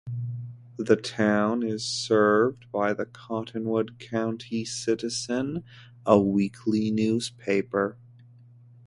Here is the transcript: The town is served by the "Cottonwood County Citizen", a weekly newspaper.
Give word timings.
The 0.79 0.95
town 0.95 1.61
is 1.61 1.85
served 1.85 2.71
by 2.71 2.91
the 2.93 3.05
"Cottonwood 3.05 3.99
County 3.99 4.65
Citizen", 4.65 5.63
a 6.07 6.19
weekly 6.19 6.89
newspaper. 6.89 7.99